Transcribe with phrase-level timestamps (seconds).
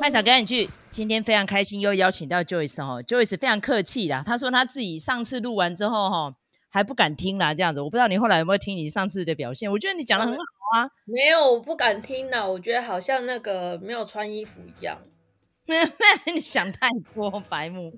[0.00, 6.34] 麦嫂赶紧去，今天非常开心，又邀请到 Joyce 哈，Joyce 非常客气啦，他说他自己上次录完之后哈，
[6.70, 10.40] 还不敢听啦，这样子，我不知道你后来有没有听你上次的表现，我觉得你讲的很好
[10.76, 14.98] 啊，没有，我不敢听啦，我觉得好像那个没有穿衣服一样，
[16.26, 17.92] 你想太多，白目。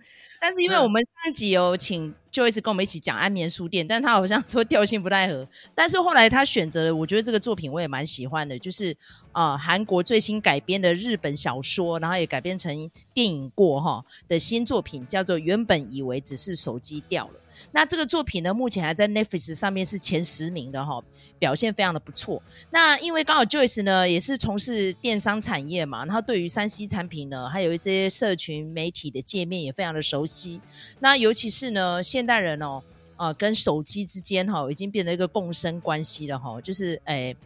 [0.46, 5.44] 但是因为我们上一集有请 Joyce 跟我们一起讲安眠书店，但他好像说调性不太合。
[5.74, 8.96] 但是后来他选择了，我觉得这个作品我也蛮喜欢的，就是
[9.32, 17.32] 呃韩国最新改编的日本小说，然后也改编成电影过哈的新作品，叫做《原本以为只是手机掉了》。
[17.72, 21.02] 那这个作品呢，目前还在 Netflix 上面是前十名的哈，
[21.38, 22.42] 表现非常的不错。
[22.70, 30.60] 那因为刚好 Joyce 呢也是从事电商产业嘛，然后对于三 C 产品呢，还有一些社群媒体的界面也非常的熟悉。
[31.00, 32.82] 那尤其是呢，现代人哦，
[33.16, 37.36] 呃，跟手机之间哈，已经变成一个共生关系了哈，就是诶，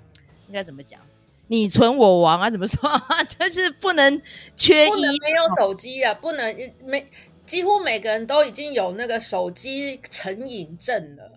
[0.48, 1.00] 应该怎么讲？
[1.47, 2.48] 你存我亡啊？
[2.48, 2.88] 怎么说？
[3.36, 4.22] 就是不能
[4.56, 7.05] 缺一，没有手机啊，不能没。
[7.51, 11.33] 几乎每个人都已经有那个手机成瘾症了，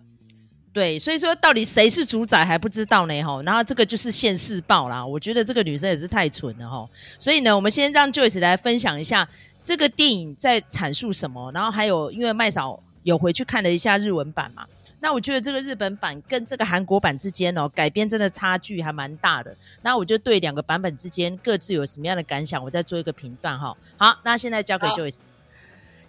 [0.72, 3.42] 对，所以说到底谁是主宰还不知道呢，哈。
[3.42, 6.88] 然后这个就是现世报啦，我觉得这个女生也是太蠢了，哈。
[7.18, 9.28] 所以呢，我们先让 Joyce 来分享一下
[9.64, 14.68] 这个电影在阐述什么，然后还有因为麦嫂有回去看了一下日文版嘛，
[15.00, 23.76] 那我觉得这个日本版跟这个韩国版之间哦改编真的差距还蛮大的，那我就对两个版本之间各自有什么样的感想，我再做一个评断哈。
[23.98, 25.22] 好，那现在交给 Joyce。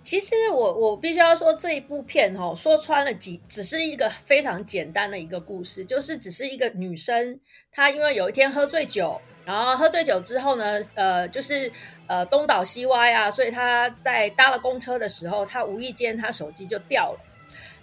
[0.04, 7.40] 其实我我必须要说这一部片哦，说穿了几只是一个非常简单的一个故事，就是只是一个女生，
[7.72, 11.72] 她因为有一天喝醉酒，然后喝醉酒之后呢，呃，就是
[12.06, 17.20] 呃东倒西歪啊，所以她在搭了公车的时候，她无意间她手机就掉了。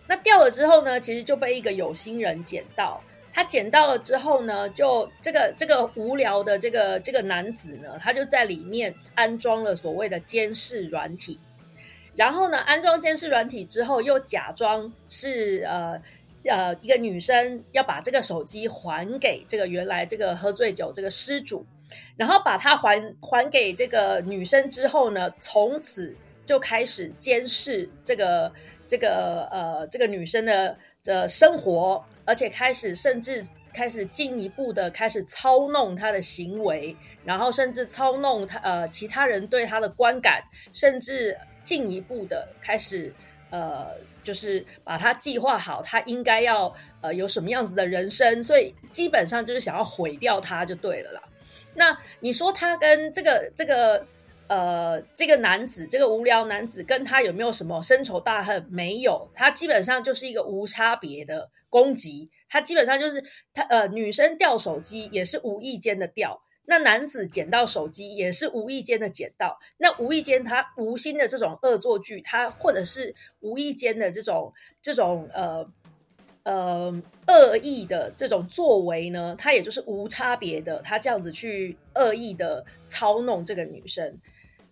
[0.07, 3.01] 那掉了之后呢，其实就被一个有心人捡到。
[3.33, 11.39] 他捡到了之后呢，就这个这个无聊的这个这个男子呢，他就在里面安装了所谓的监视软体。
[12.13, 15.99] 然后呢，安装监视软体之后，又假装是呃
[16.43, 21.65] 呃一个女生要把这个手机还给这个原来这个喝醉酒这个失主，
[22.17, 26.13] 然后把它还还给这个女生之后呢，从此
[26.45, 28.51] 就开始监视这个
[28.85, 33.41] 这个呃这个女生的的生活，而且开始甚至
[33.73, 41.37] 开始进一步的开始操弄她的行为，然后甚至操弄她呃其他人对她的观感，甚至。
[41.63, 43.13] 进一步的开始，
[43.49, 51.21] 呃，就是把他计划好，他应该要呃有什么样子的人生，所以基本上就是想要毁掉他就对了啦。
[51.73, 54.05] 那你说他跟这个这个
[54.47, 58.65] 呃这个男子，这个无聊男子跟他有没有什么深仇大恨？
[58.69, 63.23] 没有，他基本上就是一个无差别的攻击，他基本上就是
[63.53, 66.41] 他呃女生掉手机也是无意间的掉。
[66.65, 75.69] 那男子捡到手机也是无意间的捡到，那无意间他无心的这种恶作剧，他或者是无意间的这种这种呃
[76.43, 84.17] 呃恶意的这种作为呢，他也就是无差别的，他这样子去恶意的操弄这个女生。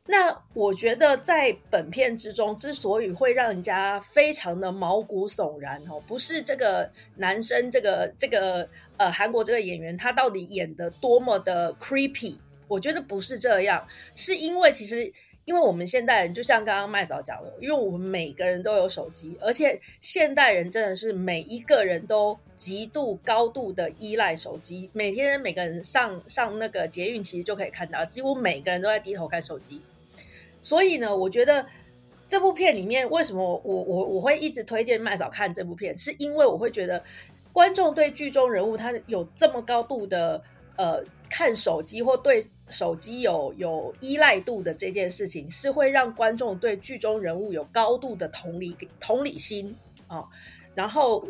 [0.05, 8.67] 那我觉得在本片之中，之所以会让人家非常的毛骨悚然哦，不是这个男生这个这个
[8.97, 12.37] 呃韩国这个演员他到底演的多么的 creepy，
[12.67, 15.11] 我觉得不是这样，是因为其实
[15.49, 29.81] 因为我们现代人就像刚刚麦嫂讲的，因为我们每个人都有手机，而且现代人真的是每一个人都极度高度的依赖手机，每天每个人上上那个捷运其实就可以看到，几乎每个人都在低头看手机。
[30.61, 31.66] 所以呢，我觉得
[32.27, 37.03] 这部片里面为什么我我我会一直推荐麦嫂看这部片，是因为我会觉得
[37.51, 40.39] 观众对剧中人物他有这么高度的
[40.75, 49.75] 呃看手机或对手机有有依赖度的这件事情，是会让观众对剧中人物有高度的同理同理心
[50.07, 50.25] 啊、
[50.73, 51.23] 然后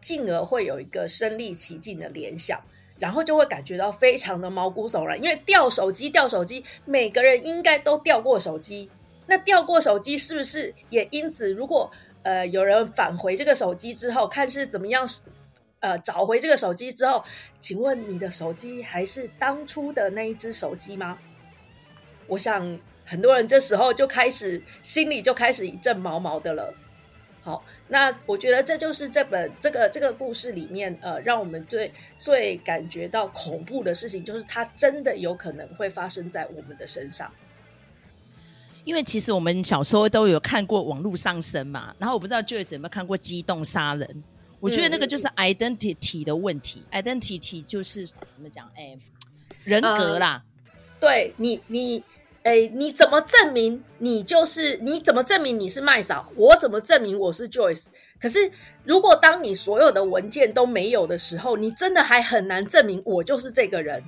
[0.00, 2.60] 进而会有一个身临其境的联想。
[3.00, 8.90] 然后就会感觉到非常的毛骨悚然，因为掉手机，掉手机，每个人应该都掉过手机。
[9.26, 11.90] 那掉过手机是不是也因此，如果
[12.24, 15.08] 呃有人返回这个手机之后，看是怎么样，
[15.80, 17.24] 呃找回这个手机之后，
[17.58, 21.18] 请问你的手机还是当初的那一只手机吗？
[22.26, 26.72] 我想很多人这时候就开始心里就开始一阵毛毛的了。
[27.42, 37.32] 好，那我觉得这就是这本这个这个故事里面，呃，让我们最最感觉到恐怖的事情，就是它真的有可能会发生在我们的身上。
[38.84, 44.06] 因为其实我们小时候都有看过网络上身嘛，然后我不知道 Joyce 有没有看过《机动杀人》，
[44.60, 48.70] 我觉得那个就是 identity 的问题，嗯，identity 就是怎么讲？
[48.76, 48.96] 哎，
[49.64, 52.02] 人格啦，呃，对你你。
[52.42, 54.78] 哎，你怎么证明你就是？
[54.78, 56.26] 你怎么证明你是麦嫂？
[56.34, 57.88] 我怎么证明我是 Joyce？
[58.18, 58.50] 可是，
[58.82, 64.02] 如果当你所有的文件都没有的时候，你真的还很难证明我就是这个人。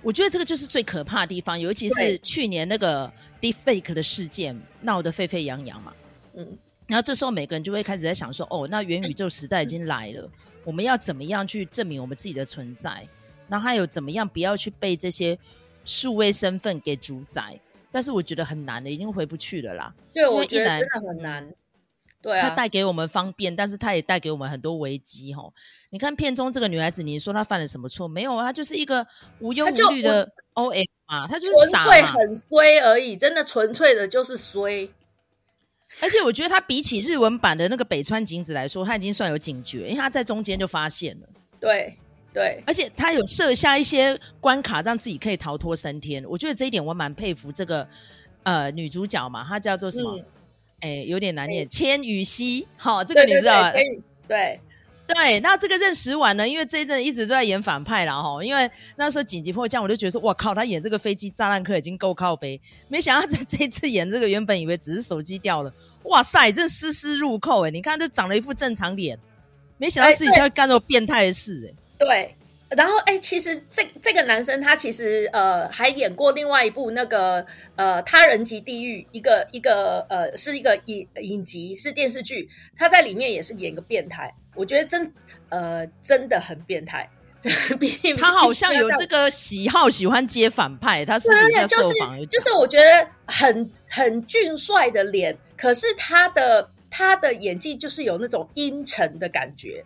[0.00, 5.92] 我觉得这个就是最可怕的地方，尤其是去年那个 Deepfake 的事件闹得沸沸扬扬嘛。
[6.34, 10.30] 嗯，然后这时候每个人就会开始在想说：哦，那元宇宙时代已经来了，嗯、
[10.64, 13.06] 我们要怎么样去证明我们自己的存在？
[13.48, 15.38] 然后还有怎么样不要去被这些
[15.84, 17.58] 数位身份给主宰？
[17.90, 19.94] 但是我觉得很难的，已经回不去了啦。
[20.12, 21.52] 对，我觉得真的很难。
[22.22, 25.48] 对啊，它带给我们方便，但是它也带给我们很多危机哈。
[25.90, 28.08] 你看片中这个女孩子，你说她犯了什么错？
[28.08, 29.06] 没有啊，她就是一个
[29.38, 34.88] 无忧无虑的 OM 啊，她就是纯粹很衰而已，真的纯粹的就是衰。
[36.00, 41.28] 而且我觉得他比起日文版的那个北川景子来说，他已经算有警觉，因为他在中间就发现了。
[41.58, 41.96] 对
[42.32, 46.24] 对，而且他有设下一些关卡，让自己可以逃脱升天。
[46.28, 47.88] 我觉得这一点我蛮佩服这个
[48.42, 50.16] 呃女主角嘛，她叫做什么？
[50.16, 50.24] 嗯
[50.80, 53.72] 哎、欸，有点难念，千羽熙，好，这个你知道吧？
[54.28, 54.60] 对
[55.06, 56.48] 对，那这个认识完呢？
[56.48, 58.20] 因为这一阵一直都在演反派啦。
[58.20, 58.42] 哈。
[58.42, 65.72] 因为那时候紧急迫降，我就觉得说，哇靠，他演这个飞机炸弹客已经够靠背，没想到在这 一次演这个，原本以为只是手机掉了，
[66.04, 67.70] 哇塞，这丝丝入扣哎！
[67.70, 69.18] 你看，这长了一副正常脸，
[69.78, 71.74] 没想到私底下干这种变态的事哎。
[71.98, 72.34] 对。
[72.70, 77.46] 然后，哎，其实这这个男生他其实呃还演过另外一部那个
[77.76, 85.12] 呃他人及地狱，一个一个呃是一个影影集，是电视剧，他在里面也是演个变态，我觉得真
[85.48, 87.08] 呃真的很变态。
[88.18, 91.04] 他好像有这个喜好，喜欢接反派。
[91.04, 99.84] 他私底下受访就是就是我觉得很很俊帅的脸，可是他的他的演技就是有那种阴沉的感觉。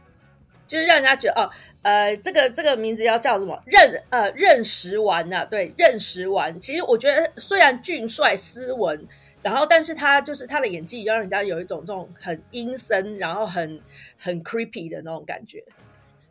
[0.67, 1.50] 就是让人家觉得哦，
[1.82, 3.59] 呃，这个这个名字要叫什么？
[3.65, 6.61] 任呃任时完呐、啊，对，任时完。
[6.61, 9.06] 其实我觉得虽然俊帅斯文，
[9.41, 13.81] 然后但是他就是他的演技让人家有一种这种很阴森，然后很
[14.19, 15.65] 很 creepy 的那种感觉。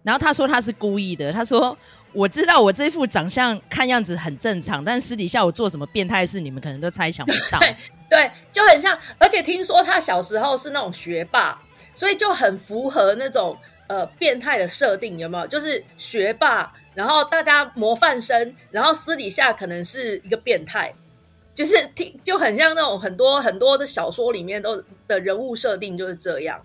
[0.04, 1.75] 然后他说他是故意的，他说
[2.13, 7.57] 我知道我这副长相看样子很正常，但私底下我做什么变态事，你们可能都猜想不到。
[7.60, 7.75] 对，
[8.07, 11.60] 对，就很像，而且听说他小时候是那种学霸，
[11.92, 13.57] 所以就很符合那种。
[13.90, 15.48] 呃，变态的设定有没有？
[15.48, 20.94] 就是学霸，然后大家模范生，然后私底下可能是一个变态，
[21.56, 26.64] 就是听就很像那种很多很多的小说里面都的人物设定就是这样。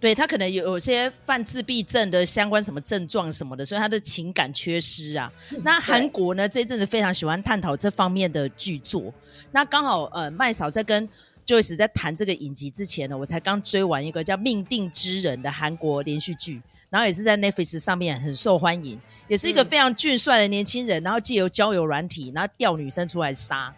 [0.00, 5.32] 对，他可能有有些犯自闭症的相关什么症状什么的，所以他的情感缺失啊。
[5.62, 9.10] 那韩国呢，这一阵子非常喜欢探讨这方面的剧作。
[9.50, 11.08] 那刚好呃，麦嫂在跟。
[11.46, 23.74] Joyce 在谈这个影集之前呢，我才刚追完一个叫《命定之人》的韩国连续剧，然后也是在 Netflix 上面很受欢迎，也是一个非常俊帅的年轻人，然后借由交友软体，然后钓女生出来杀。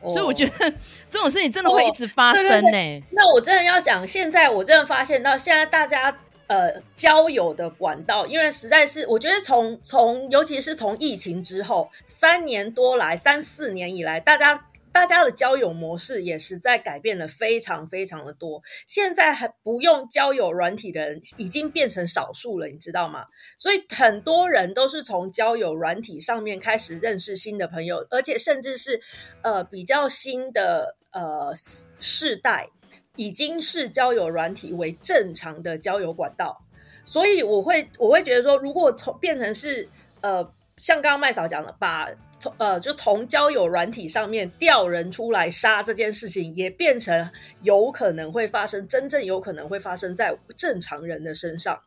[0.00, 0.12] Oh.
[0.12, 0.74] 所以我觉得
[1.08, 3.02] 这种事情真的会一直发生呢、欸。
[3.06, 3.12] Oh.
[3.12, 6.18] 那我真的要讲，现在我真的发现到，现在大家
[6.48, 14.66] 呃交友的管道，因为实在是我觉得从从尤其是从疫情之后三年多来三四年以来，大家。
[14.92, 18.62] 大家的交友模式也实在改变了非常非常的多。
[18.86, 23.24] 现在还不用交友软体的人已经变成少数了，你知道吗？
[23.56, 29.00] 所以很多人都是从交友软体上面开始认识新的朋友，而且甚至是
[29.42, 31.52] 呃比较新的呃
[31.98, 32.68] 世代，
[33.16, 36.64] 已经是交友软体为正常的交友管道。
[37.04, 39.88] 所以我会我会觉得说，如果从变成是
[40.20, 42.08] 呃像刚刚麦嫂讲的，把
[42.40, 47.30] 从呃，就从交友软体上面调人出来杀这件事情，也变成
[47.62, 51.78] 有可能会发生，真正有可能会发生在正常人的身上。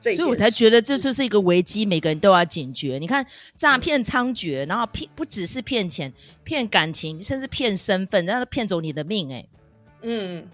[0.00, 2.96] 所以我才觉得这就是一个危机，每个人都要警觉。
[3.00, 6.12] 你看诈骗猖獗，然后骗不只是骗钱、
[6.44, 9.34] 骗感情，甚至骗身份，然后骗走你的命、欸。
[9.34, 9.48] 哎，
[10.02, 10.48] 嗯，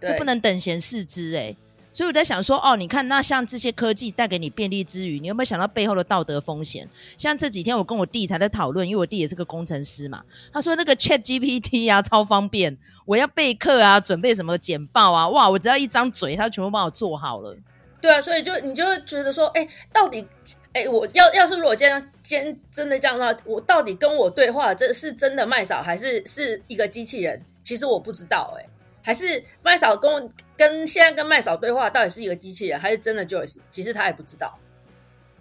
[0.00, 1.38] 这不能等闲视之、欸。
[1.38, 1.56] 哎。
[1.90, 6.88] 所以我在想说，哦，你看，那像这些科技带给你便利之余，你有没有想到背后的道德风险？
[7.16, 17.56] 像这几天我跟我弟才在讨论，因为我弟也是个工程师嘛，他说那个 Chat GPT 啊，超方便，我要备课啊，准备什么简报啊，哇，我只要一张嘴，他全部帮我做好了。
[18.00, 20.24] 对啊，所以就你就会觉得说，哎，到底，
[20.72, 27.44] 哎，我要要是如果今天今天真的这样的话，我到底跟我对话，这是真的麦嫂，还是是一个机器人？
[27.64, 28.68] 其实我不知道、欸，哎。
[29.02, 33.58] 还是麦嫂跟跟现在跟麦嫂对话，到底是一个机器人，还是真的 Joyce？
[33.70, 34.58] 其实他也不知道。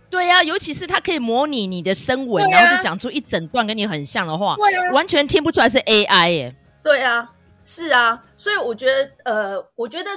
[0.10, 6.56] 对呀、啊，尤其是他可以模拟你的声纹，啊、然后就讲出一整段跟你很像的话，对啊、完全听不出来是 AI 耶。
[6.82, 7.30] 对啊，
[7.66, 10.10] 是啊，所以我觉得，呃，我觉得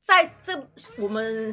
[0.00, 1.52] 在这我们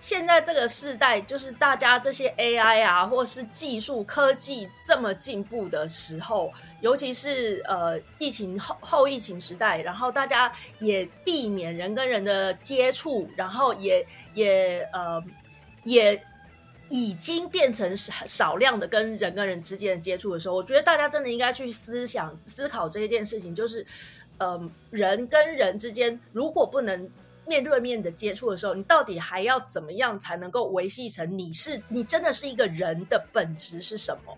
[0.00, 15.20] 现在这个时代，就是大家这些 AI 啊，或是技术科技这么进步的时候，尤其是呃疫情后后疫情时代，然后大家也避免人跟人的接触，然后也也呃
[15.82, 16.22] 也
[16.88, 23.84] 已经变成少少量的跟人跟人之间的接触的时候，我觉得大家真的应该去思想思考这一件事情，就是
[24.38, 27.10] 呃人跟人之间如果不能。
[27.48, 34.36] 面对面的接触的时候，你到底还要怎么样才能够维系成你是你真的是一个人的本质是什么？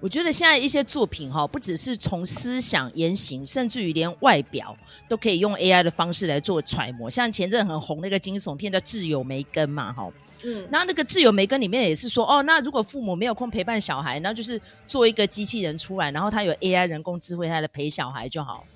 [0.00, 4.76] 我觉得现在一些作品哈，不只是从思想、言行，甚至于连外表
[5.08, 7.08] 都可以用 AI 的方式来做揣摩。
[7.08, 10.10] 像前阵很红那个惊悚片叫《挚友梅根》嘛，哈，
[10.42, 18.66] 嗯，那那个《挚友梅根》里面也是说，哦，那如果父母没有空陪伴小孩，那就是做一个机器人出来，然后他有 AI 人工智慧，他来陪小孩就好。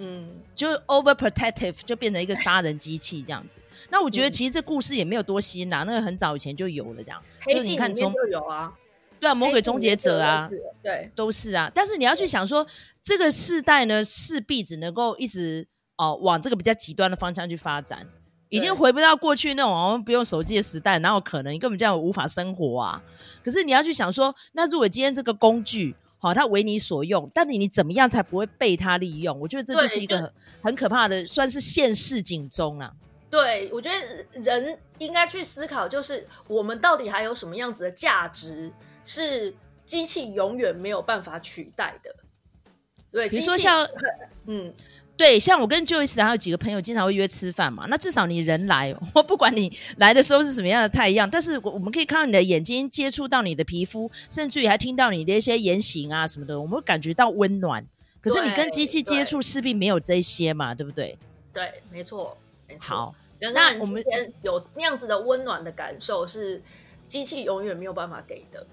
[0.00, 3.58] 嗯，就 overprotective 就变成一个杀人机器这样子。
[3.90, 7.20] 那我觉得其实这故事也没有多新啦，那个很早以前就有了这样。
[7.40, 8.72] 黑镜里面就有啊，
[9.18, 10.48] 对啊，魔鬼终结者啊，
[10.82, 11.68] 对，都是啊。
[11.74, 12.64] 但是你要去想说，
[13.02, 18.06] 这个世代呢，势必只能够一直哦、呃、往这个比较极端的方向去发展，
[18.50, 21.52] 已经回不到过去那种我们不用手机的时代，哪有可能？
[21.52, 23.02] 你根本这样无法生活啊。
[23.44, 25.96] 可是你要去想说，那如果今天这个工具。
[26.18, 29.38] 好，他为你所用，但是你怎么样才不会被他利用？
[29.38, 32.92] 我觉得这就是一个很可怕的，算是现世警钟啊。
[33.30, 38.72] 对，我觉得人应该去思考，就是我们到底还有什么样子的价值
[39.04, 42.14] 是机器永远没有办法取代的？
[43.12, 43.88] 对，比如说像，
[44.46, 44.74] 嗯。
[45.18, 57.84] 对，像我跟 Joyce 还有几个朋友经常会约吃饭嘛，那至少你人来， 我不管你来的时候是什么样的太阳，但是我我们可以看到你的眼睛接触到你的皮肤，甚至于还听到你的一些言行啊什么的，我们会感觉到温暖。
[58.20, 61.18] 可是你跟机器接触势必没有这些嘛，对不对？
[61.52, 62.36] 对，没错，
[62.68, 62.80] 没错。
[62.86, 64.02] 好，那我们
[64.42, 66.62] 有那样子的温暖的感受，是
[67.08, 68.64] 机器永远没有办法给的。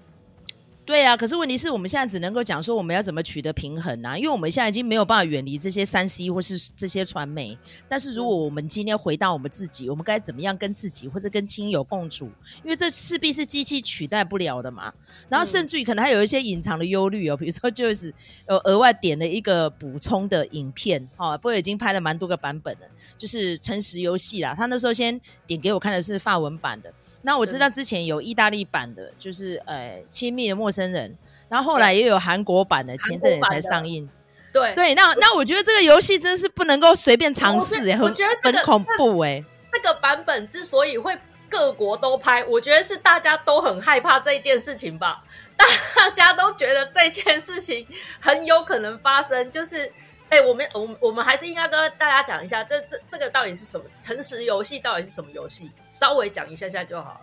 [0.86, 4.16] 对啊，可是问题是我们现在只能够讲说我们要怎么取得平衡啊？
[4.16, 7.58] 因为我们现在已经没有办法远离这些三 C 或是这些传媒。
[7.88, 12.30] 但是如果我们今天回到我们自己，我们该怎么样跟自己或者跟亲友共处？
[12.62, 14.92] 因为这势必是机器取代不了的嘛。
[15.28, 18.14] 然后甚至于可能还有一些隐藏的忧虑哦，比如说就是
[18.46, 22.86] 呃额外点了一个补充的影片，哦，不过已经拍了蛮多个版本了，
[23.18, 24.54] 就是诚实游戏啦。
[24.56, 26.94] 他那时候先点给我看的是法文版的。
[27.26, 31.12] 那我知道之前有意大利版的，就是呃亲密的陌生人，
[31.48, 34.08] 然后后来也有韩国版的，前阵子才上映。
[34.52, 39.44] 对对，那那我觉得这个游戏真是不能够随便尝试哎，我觉得很、恐怖哎。
[39.72, 41.18] 这个版本之所以会
[41.48, 45.24] 各国都拍，我觉得是大家都很害怕这件事情吧，
[45.58, 47.84] 大家都觉得这件事情
[48.20, 49.92] 很有可能发生，就是。
[50.28, 53.84] 哎、欸，我们我们我们还是应该跟大家讲一下，这这这个到底是什么？
[54.00, 55.70] 诚实游戏到底是什么游戏？
[55.92, 57.20] 稍微讲一下下就好。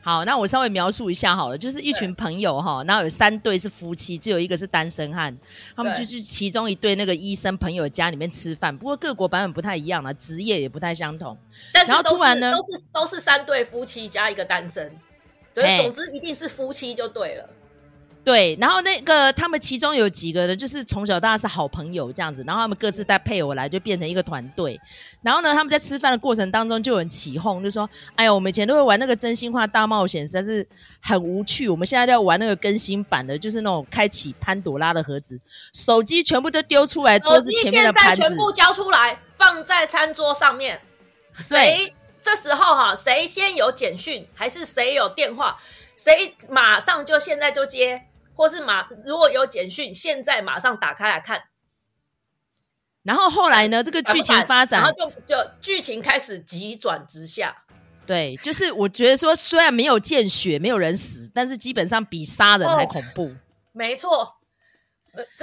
[0.00, 5.36] 好，那我稍微描述一下好了，就是一群朋友哈，然后有三对是夫妻，只有一个是单身汉，
[5.76, 8.74] 他们就去其中一对那个医生朋友家里面吃饭。
[8.74, 11.36] 不过各国版本不太一样啊，职业也不太相同。
[11.74, 14.90] 但是然后突然呢，都是都是三对夫妻加一个单身，
[15.52, 17.50] 所以总之一定是夫妻就对了。
[18.28, 24.78] 对，然后那个他们其中有几个呢，就是从小到大是好朋友这样子，然后他们各自带配偶来，就变成一个团队。
[25.22, 30.68] 然后呢，他们在吃饭的过程当中就有人起哄，就说：“哎呀，我们以前都会玩那个真心话大冒险，实在是
[31.00, 31.70] 很无趣。
[31.70, 35.40] 我们现在要玩那个更新版的，就是那种开启潘朵拉的盒子，
[35.72, 40.78] 手机全部都丢出来，桌子前面的盘子全部交出来，放在餐桌上面。
[41.38, 45.56] 谁这时候哈，谁先有简讯，还是谁有电话，
[45.96, 48.02] 谁马上就现在就接。”
[48.38, 51.42] 或是马如果有简讯，现在马上打开来看。
[53.02, 53.82] 然后后来呢？
[53.82, 57.64] 这个剧情发展，然后就就剧情开始急转直下。
[58.06, 63.24] 对，就是我觉得说，虽然没有见血，没有人死，但是基本上比杀人还恐怖。
[63.24, 63.36] 哦、
[63.72, 64.36] 没错。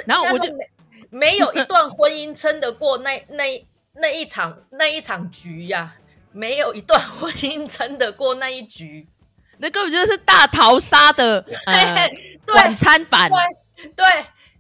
[0.05, 0.69] 然后我就没
[1.09, 5.97] 没有一段婚姻撑得过那那那一场那一场局呀、啊，
[6.31, 9.09] 没有一段婚姻撑得过那 一局。
[9.57, 12.11] 那根本就是大逃杀的 呃
[12.53, 13.29] 晚餐版，
[13.75, 14.05] 对对，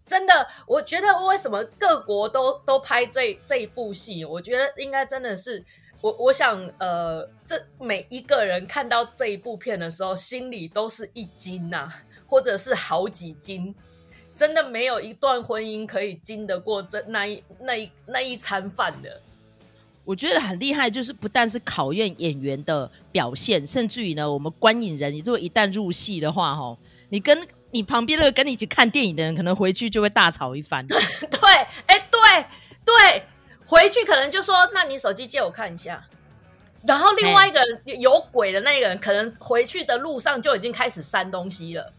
[0.05, 4.23] 真的，我觉得为什么各国都都拍这这一部戏？
[4.25, 5.63] 我觉得应该真的是
[6.01, 13.73] 我我想呃，这每一个人看到这一部片的时候，心里都是一惊呐、啊，或者是好几惊，
[14.35, 19.21] 真的没有一段婚姻可以经得过这那一那一那一餐饭的。
[20.05, 26.77] 我觉得很厉害，就是不但是考验演员的表现，甚至于呢，我们观影人，你如果一旦入戏的话，哈，
[27.09, 30.85] 你跟你旁边那个跟你一起看电影的人，可能回去就会大吵一番。
[30.87, 30.97] 对，
[31.87, 32.45] 哎，对
[32.85, 33.23] 对，
[33.65, 36.01] 回去可能就说，那你手机借我看一下。
[36.87, 41.91] 然后另外一个人有鬼的那个人，可能回去的路上就已经开始删东西了。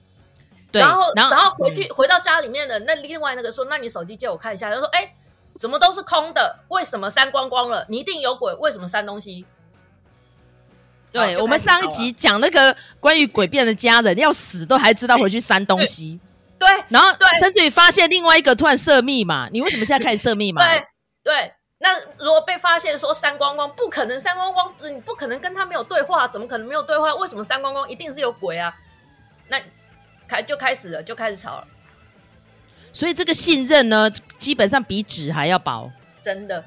[0.71, 5.13] 对，然后然后回去、嗯、回到家里面的那另外那个说：“那你手机借我看一下。”他说：“哎，
[5.59, 6.61] 怎么都是空的？
[6.69, 7.85] 为什么删光光了？
[7.89, 9.45] 你一定有鬼，为什么删东西？”
[11.13, 16.21] 对，我们上一集讲那个关于诡辩的家人要死都还知道回去删东西。
[16.59, 20.61] 对，然后对，甚至于发现另外一个突然设密码，你为什么现在开始设密码？
[20.69, 20.85] 对
[21.23, 21.53] 对。
[21.79, 27.15] 那如果被发现说删光光，不可能删光光，你不可能跟他没有对话，怎么可能没有对话？
[27.17, 27.87] 为什么删光光？
[27.89, 28.75] 一定是有鬼啊！
[29.49, 29.61] 那
[30.27, 31.67] 开就开始了，就开始吵了。
[32.97, 36.65] 所以这个信任呢，基本上比纸还要薄，真的，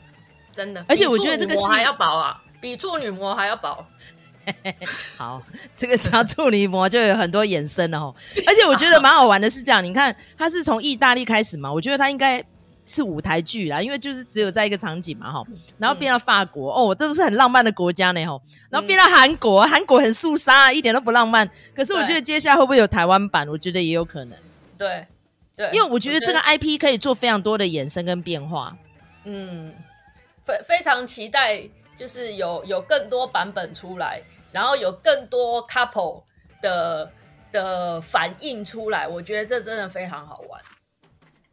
[0.55, 0.85] 真的。
[0.87, 3.83] 而且我觉得这个信还要薄啊，比处女膜还要薄。
[5.17, 5.41] 好，
[5.75, 8.15] 这个叫处女膜就有很多衍生了哦。
[8.45, 12.43] 而且我觉得蛮好玩的是这样，你看它是从意大利开始嘛，我觉得它应该。
[12.91, 15.43] 是舞台剧啦，因为就是只有在一个场景嘛，哈，
[15.77, 21.47] 然后变到法国，嗯、哦，这都是很浪漫的国家呢，吼，然后变到韩国，韩国很肃杀，一点都不浪漫。
[21.75, 23.47] 可是我觉得接下来会不会有台湾版？
[23.47, 24.35] 我觉得也有可能。
[24.75, 25.05] 对，
[25.59, 28.73] 对，因为我觉得这个 IP 可以做非常多的衍生跟变化。
[29.25, 29.73] 嗯，
[30.45, 31.61] 非非常期待，
[31.97, 34.21] 就是有有更多版本出来，
[34.53, 36.23] 然后有更多 couple
[36.61, 37.11] 的
[37.51, 40.61] 的反应出来，我觉得这真的非常好玩。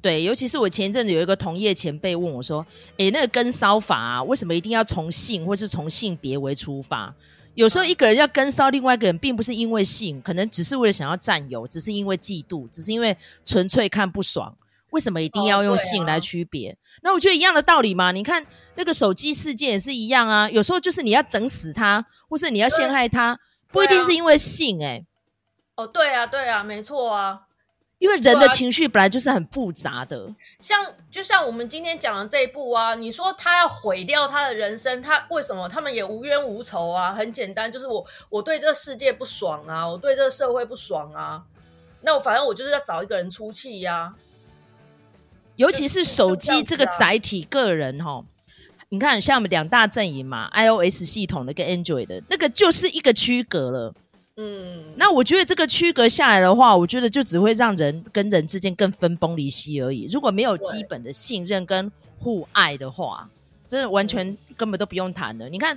[0.00, 2.64] 对，尤其是我前一阵子有一个同业前辈问我说
[2.98, 7.12] ：“诶，那个跟骚法啊，为什么一定要从性或是从性别为出发？
[7.56, 14.54] 有时候一个人要跟骚另外一个人，并不是因为性，可能只是为了想要占有，只是因为嫉妒，只是因为纯粹看不爽。
[14.90, 16.70] 为什么一定要用性来区别？
[16.70, 18.12] 哦，那我觉得一样的道理嘛。
[18.12, 18.44] 你看
[18.74, 20.48] 那个手机事件也是一样啊。
[20.50, 23.38] 有时候就是你要整死他，或是你要陷害他，
[23.72, 24.78] 不一定是因为性。
[24.82, 25.06] 诶，
[25.76, 27.40] 哦，对啊，对啊，没错啊。”
[27.98, 35.66] 因为人的情绪本来就是很复杂的，像就像我们今天讲的这一部啊，你说他要毁掉他的人生，他为什么？
[35.66, 41.42] 他们也无冤无仇啊，很简单，就是我我对这个世界不爽啊，我对这个社会不爽啊，
[42.02, 44.14] 那我反正我就是要找一个人出气呀、啊。
[45.56, 48.22] 尤其是手机这个载体，个人哈，
[48.90, 53.94] 你看像我们两大阵营嘛，iOS 系统的跟 Android 的那个就是一个区隔了。
[54.38, 60.06] 嗯，那我觉得这个区隔下来的话，我觉得就只会让人跟人之间更分崩离析而已。
[60.12, 63.26] 如果没有基本的信任跟互爱的话，
[63.66, 65.48] 真的完全根本都不用谈了。
[65.48, 65.76] 你看，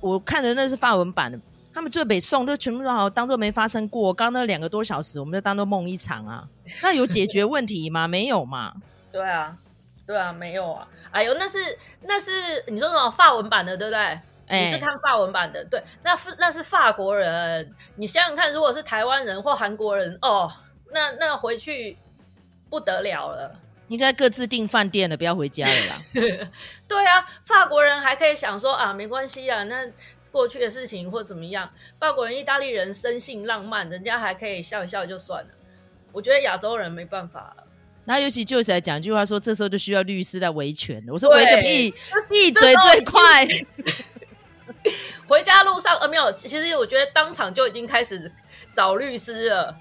[0.00, 1.38] 我看的那是法文版的，
[1.74, 4.12] 他们最北宋都全部都好当做没发生过。
[4.14, 6.48] 刚刚那两个多小时，我们就当做梦一场啊。
[6.82, 8.08] 那有解决问题吗？
[8.08, 8.72] 没有嘛？
[9.12, 9.54] 对啊，
[10.06, 10.88] 对啊，没有啊。
[11.10, 11.58] 哎呦，那是
[12.04, 12.30] 那是
[12.68, 14.18] 你说什么法文版的，对不对？
[14.48, 17.74] 欸、你是看法文版的，对，那那是法国人。
[17.96, 20.50] 你想想看，如果是台湾人或韩国人，哦，
[20.92, 21.96] 那那回去
[22.70, 26.48] 不得了了，应该各自订饭店了，不要回家了啦。
[26.88, 29.86] 对啊，法国人还可以想说啊，没关系啊，那
[30.30, 31.70] 过去的事情或怎么样。
[31.98, 35.50] 法国人、意大利人生性浪漫，人家还可以笑一笑就算了。
[36.12, 37.64] 我觉得亚洲人没办法了。
[38.04, 41.04] 那尤其就是来讲一句话说，这时候就需要律师来维权。
[41.08, 41.94] 我说维个屁，
[42.30, 43.46] 闭嘴最快。
[45.28, 46.32] 回家路上，呃，没有。
[46.32, 48.32] 其实我觉得当场就已经开始
[48.72, 49.76] 找律师了。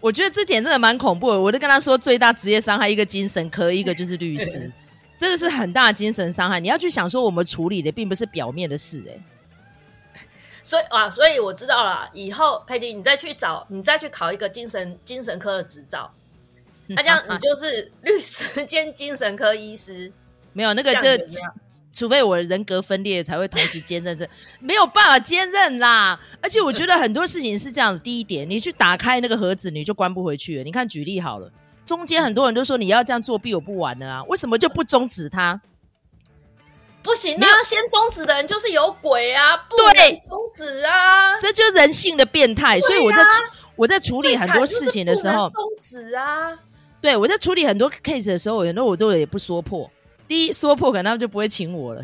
[0.00, 1.40] 我觉得这点真的蛮恐怖的。
[1.40, 4.70] 我就跟他说，最大职业伤害一个精神科，一个就是律师，
[5.18, 6.60] 真的是很大的精神伤害。
[6.60, 10.20] 你要去想说，我们处理的并不是表面的事，哎。
[10.64, 12.08] 所以啊，所以我知道了。
[12.12, 16.12] 以后佩蒂，你再去找，你再去考一个精神精神科的执照，
[16.86, 20.12] 那这样你就是律师 兼精神科医师。
[20.52, 21.18] 没有那个这。
[21.92, 24.28] 除非我人格分裂才会同时兼任这，
[24.60, 26.18] 没有办法兼任啦。
[26.40, 28.00] 而且我觉得很多事情是这样子。
[28.00, 30.64] 第一点，你去打开那个盒子，你就关不回去了。
[30.64, 31.52] 你看，举例好了，
[31.84, 34.24] 中间很多人都说你要这样作弊，我不玩了啊。
[34.24, 35.60] 为什么就不终止它？
[37.02, 39.56] 不行啊，先终止的人就是有鬼啊！
[39.68, 42.80] 不能，终止啊，这就是人性的变态。
[42.80, 43.18] 所以我在
[43.74, 46.56] 我在处理很多事情的时候，终止啊。
[47.00, 49.90] 对，我在处理很多 case 的时候，很多我都也不说破。
[50.32, 52.02] 第一说破，可能他们就不会请我了。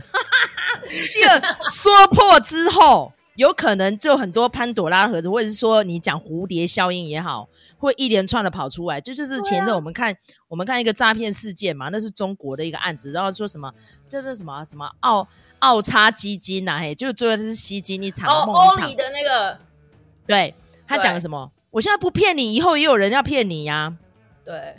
[1.15, 9.01] 第二说破之后，有可能就很多潘朵拉盒子，或者是说你讲蝴蝶效应也好，会一连串的跑出来。
[9.01, 13.73] 这就，就是前阵我们看、啊、我们看一个诈骗事件嘛，那是中国的一个案子，然后说什么
[14.07, 15.27] 叫做什么什么奥
[15.61, 19.59] 奥差基金呐、啊，嘿，就最后就是吸金一场，哦，欧里的那个，
[20.27, 20.55] 对
[20.87, 21.51] 他讲了什么？
[21.71, 23.97] 我现在不骗你，以后也有人要骗你呀、啊。
[24.45, 24.77] 对。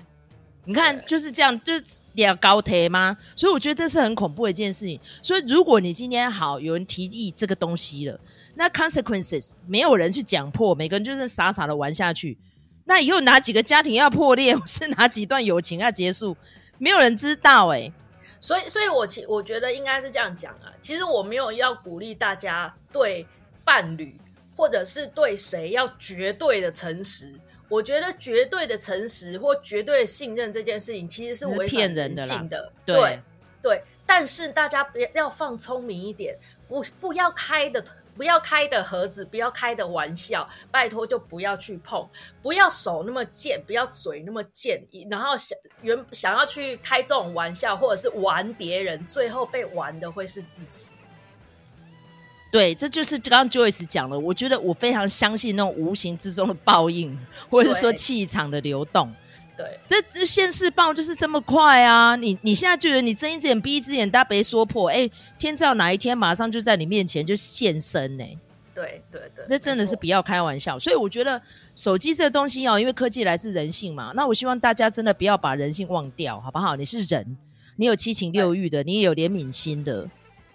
[0.70, 3.18] 你看就是这样，就是要高铁吗？
[3.36, 5.00] 所以我觉得这是很恐怖的一件事情。
[5.20, 8.20] 所以如果你今天好有人提议这个东西了，
[8.54, 12.38] 那 consequences 没有人去讲破，每个人就是傻傻的玩下去。
[12.86, 16.38] 那以后哪几个家庭要破裂， 或是哪几段友情要结束，
[16.78, 17.94] 没有人知道哎、欸。
[18.40, 20.72] 所以，所以我其我觉得应该是这样讲啊。
[20.80, 23.26] 其实我没有要鼓励大家对
[23.66, 24.16] 伴侣
[24.56, 27.34] 或者是对谁要绝对的诚实。
[27.70, 32.62] 我觉得绝对的诚实或绝对的信任这件事情，其实是违反人性的。
[32.64, 33.22] 的对对，
[33.62, 37.84] 对，但是大家不要要放聪明一点，不不要开的。
[38.18, 42.06] 不要开的盒子，不要开的玩笑，拜托就不要去碰。
[42.42, 50.90] 不要手那么贱，不要嘴那么贱，然后想原想要去开这种玩笑，或者是玩别人，最后被玩的会是自己。
[52.52, 54.20] 对，这就是刚刚 Joyce 讲的。
[54.20, 57.16] 我觉得我非常相信那种无形之中的报应，
[57.50, 59.14] 或者是说气场的流动。
[59.56, 62.16] 对，这这现世报就是这么快啊！
[62.16, 68.24] 你你现在觉得你睁一只眼闭一只眼，大家别说破，哎，天知道哪一天马上就在你面前就现身呢？
[68.74, 70.80] 对对对，那真的是不要开玩笑。
[70.80, 71.40] 所以我觉得
[71.76, 76.78] 手机这个东西哦，因为科技来自人性嘛，那我希望大家真的不要把人性忘掉，好不好？
[76.78, 77.38] 你是人，
[77.76, 80.10] 你有七情六欲的，你也有怜悯心的。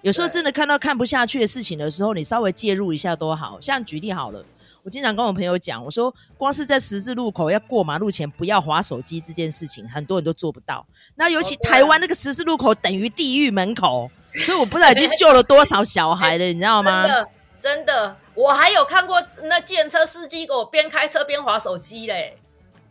[0.04, 3.58] 有时候真的看到看不下去的事情的时候，你稍微介入一下都好。
[3.58, 4.44] 像举例好了。
[4.82, 10.86] 我经常跟我朋友讲，我说光是在十字路口要过马路前不要划手机这件事情，很多人都做不到。
[11.14, 14.10] 那尤其台湾那个十字路口等于地狱门口，
[14.44, 17.06] 所以我不知道已经救了多少小孩了，你知道吗？
[17.06, 22.36] 真的，真的，我还有看过那计程车司机给我边开车边划手机嘞。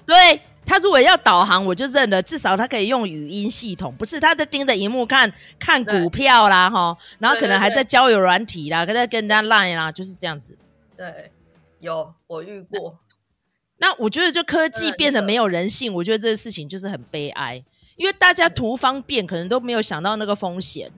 [0.08, 10.58] 对，他如果要导航，我就认了，至少他可以用语音系统，不是他在盯着荧幕看看股票啦，哈，然后可能还在交友软体啦，跟在跟人家 line 啦，就是这样子。
[10.97, 11.32] 对。
[11.80, 12.97] 有我遇过，
[13.80, 17.62] 那我觉得就科技变得没有人性，我觉得这个事情就是很悲哀，
[17.97, 20.89] 因为大家图方便，可能都没有想到那个风险，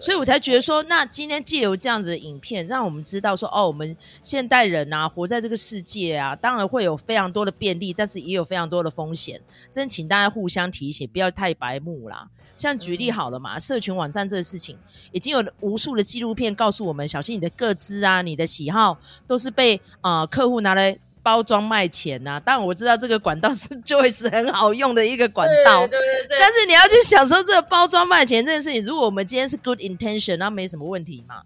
[0.00, 12.28] 所以我才觉得说，那今天借由这样子的影片，让我们知道说，哦，我们现代人啊，活在这个世界啊，当然会有非常多的便利，但是也有非常多的风险，真请大家互相提醒，不要太白目啦。
[12.56, 14.76] 像举例好了嘛，社群网站这个事情，
[15.12, 22.40] 已经有无数的纪录片告诉我们，小心你的个资啊，你的喜好都是被啊、客户拿来包装卖钱呐、啊。
[22.40, 26.38] 当然我知道这个管道是就会是很好用的一个管道，对对对，对。
[26.38, 31.42] 但是你要去享受这个包装卖钱这件事情，如果我们今天是 good intention，那没什么问题嘛。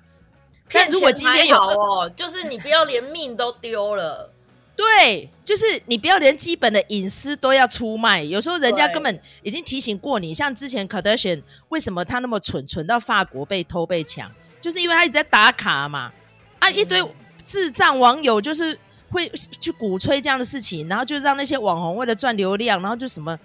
[0.70, 4.32] 但如果今天有哦，就是你不要连命都丢了。
[4.74, 8.22] 对，就是你不要连基本的隐私都要出卖。
[8.22, 14.30] 有时候人家根本已经提醒过你，像之前 Kardashian 为什么他那么蠢，蠢到法国被偷被抢，
[14.62, 16.10] 就是因为他一直在打卡嘛。
[16.58, 17.04] 啊，一堆
[17.44, 18.76] 智障网友就是
[19.12, 19.28] 会
[19.60, 23.38] 去鼓吹这样的事情，然后就让那些网红为了赚流量，然后就什么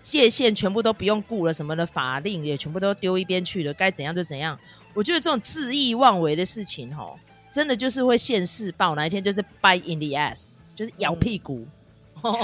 [0.00, 4.56] 界限全部都不用顾了，什么的法令也全部都丢一边去了，该怎样就怎样。
[4.92, 7.18] 我觉得这种恣意妄为的事情，吼，
[7.50, 10.52] 真的就是会现世报，哪一天就是 bite in the ass。
[10.76, 11.64] 就是咬屁股，
[12.20, 12.34] 嗯、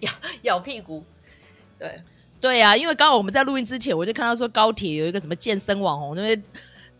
[0.00, 1.04] 咬咬屁股，
[1.78, 2.02] 对
[2.40, 6.42] 对呀、啊，因为刚好我们在录音之前，我就看到说高铁有一个什么健身网红，那边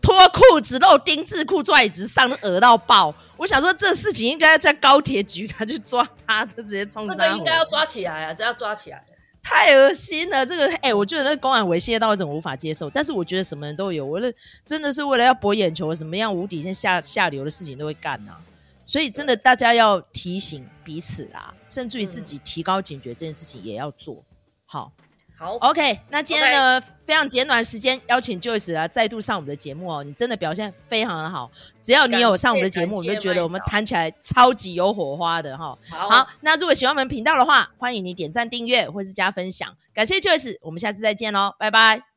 [0.01, 3.13] 脱裤子露丁字裤坐椅子上，都恶到爆。
[3.35, 7.17] 我想说这事情应该在高铁局他去抓他，就直接冲上。
[7.17, 8.33] 这应该要抓起来啊！
[8.33, 9.03] 这要抓起来，
[9.43, 10.45] 太恶心了。
[10.45, 12.89] 这个哎、欸，我觉得那公然猥亵到一种无法接受。
[12.89, 14.33] 但是我觉得什么人都有，我的
[14.65, 18.39] 真的是为了要博眼球，什么样无底线下下流的事情都会干啊。
[18.85, 24.23] 所以，真的，大家要提醒彼此啦，甚至于自己提高警觉，这件事情也要做
[24.65, 24.93] 好。
[25.37, 25.99] 好，OK。
[26.09, 30.03] 那今天呢，非常简短的时间，邀请 Joyce 来再度上我们的节目哦。
[30.03, 31.51] 你真的表现非常的好，
[31.83, 35.77] 只要你有上我们的节目，我们就觉得我们谈起来超级有火花的哈。
[35.89, 39.75] 好，好，那如果喜欢我们频道的话，欢迎你点赞、订阅或是加分享。
[39.93, 42.16] 感谢 Joyce，我们下次再见喽，拜拜。